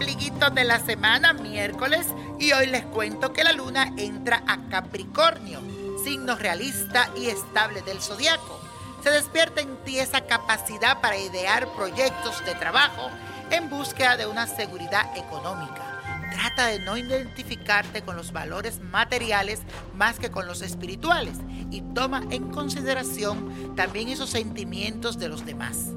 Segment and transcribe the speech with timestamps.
[0.00, 2.06] Inicio de la semana, miércoles,
[2.38, 5.60] y hoy les cuento que la luna entra a Capricornio,
[6.04, 8.60] signo realista y estable del zodiaco.
[9.02, 13.08] Se despierta en ti esa capacidad para idear proyectos de trabajo
[13.50, 16.00] en búsqueda de una seguridad económica.
[16.32, 19.62] Trata de no identificarte con los valores materiales
[19.94, 21.38] más que con los espirituales
[21.70, 25.88] y toma en consideración también esos sentimientos de los demás.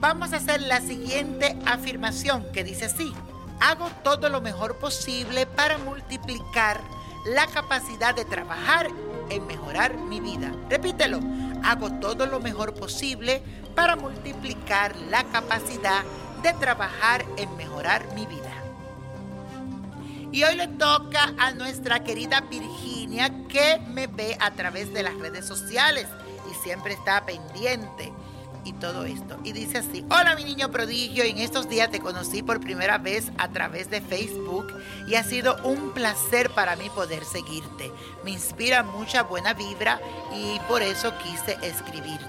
[0.00, 3.12] Vamos a hacer la siguiente afirmación que dice así.
[3.60, 6.80] Hago todo lo mejor posible para multiplicar
[7.26, 8.88] la capacidad de trabajar
[9.30, 10.52] en mejorar mi vida.
[10.68, 11.20] Repítelo.
[11.64, 13.42] Hago todo lo mejor posible
[13.74, 16.04] para multiplicar la capacidad
[16.42, 18.52] de trabajar en mejorar mi vida.
[20.30, 25.14] Y hoy le toca a nuestra querida Virginia que me ve a través de las
[25.14, 26.06] redes sociales
[26.50, 28.12] y siempre está pendiente
[28.64, 29.38] y todo esto.
[29.44, 33.30] Y dice así, hola mi niño prodigio, en estos días te conocí por primera vez
[33.38, 34.72] a través de Facebook
[35.06, 37.90] y ha sido un placer para mí poder seguirte.
[38.24, 40.00] Me inspira mucha buena vibra
[40.34, 42.26] y por eso quise escribirte.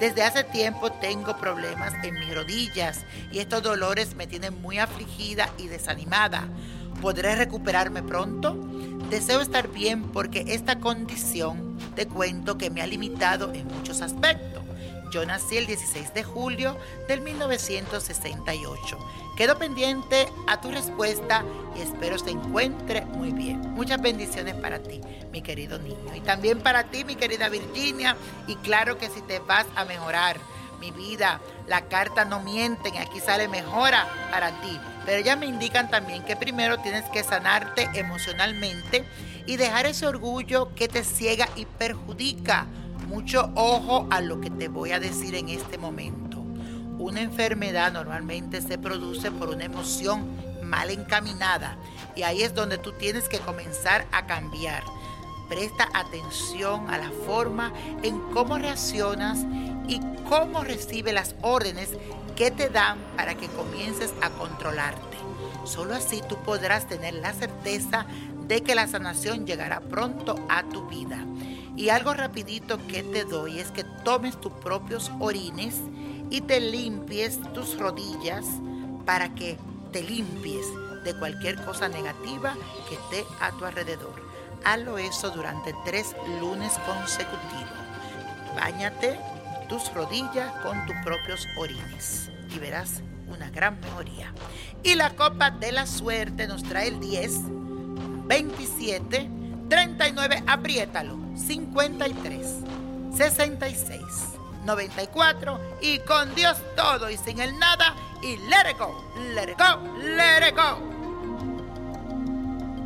[0.00, 5.50] Desde hace tiempo tengo problemas en mis rodillas y estos dolores me tienen muy afligida
[5.58, 6.46] y desanimada.
[7.02, 8.56] ¿Podré recuperarme pronto?
[9.10, 14.67] Deseo estar bien porque esta condición te cuento que me ha limitado en muchos aspectos.
[15.10, 18.98] Yo nací el 16 de julio del 1968.
[19.36, 21.44] Quedo pendiente a tu respuesta
[21.76, 23.60] y espero se encuentre muy bien.
[23.72, 25.00] Muchas bendiciones para ti,
[25.32, 26.14] mi querido niño.
[26.14, 28.16] Y también para ti, mi querida Virginia.
[28.46, 30.38] Y claro que si te vas a mejorar,
[30.80, 34.78] mi vida, la carta no mienten, aquí sale mejora para ti.
[35.04, 39.04] Pero ya me indican también que primero tienes que sanarte emocionalmente
[39.46, 42.66] y dejar ese orgullo que te ciega y perjudica
[43.08, 46.44] mucho ojo a lo que te voy a decir en este momento.
[46.98, 50.28] Una enfermedad normalmente se produce por una emoción
[50.62, 51.78] mal encaminada
[52.14, 54.84] y ahí es donde tú tienes que comenzar a cambiar.
[55.48, 57.72] Presta atención a la forma
[58.02, 59.38] en cómo reaccionas
[59.88, 61.96] y cómo recibe las órdenes
[62.36, 65.16] que te dan para que comiences a controlarte.
[65.64, 68.04] Solo así tú podrás tener la certeza
[68.46, 71.24] de que la sanación llegará pronto a tu vida.
[71.78, 75.76] Y algo rapidito que te doy es que tomes tus propios orines
[76.28, 78.44] y te limpies tus rodillas
[79.06, 79.56] para que
[79.92, 80.66] te limpies
[81.04, 82.56] de cualquier cosa negativa
[82.88, 84.20] que esté a tu alrededor.
[84.64, 87.70] Hazlo eso durante tres lunes consecutivos.
[88.56, 89.16] Báñate
[89.68, 94.32] tus rodillas con tus propios orines y verás una gran mejoría.
[94.82, 97.34] Y la copa de la suerte nos trae el 10,
[98.26, 99.37] 27,
[99.68, 101.18] 39, apriétalo.
[101.36, 102.46] 53,
[103.16, 104.00] 66,
[104.64, 109.58] 94 y con Dios todo y sin el nada y let it go, let it
[109.58, 110.98] go, let it go.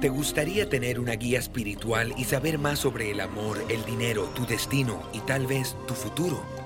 [0.00, 4.44] ¿Te gustaría tener una guía espiritual y saber más sobre el amor, el dinero, tu
[4.46, 6.65] destino y tal vez tu futuro?